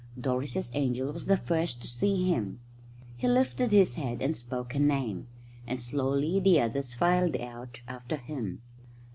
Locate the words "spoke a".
4.35-4.79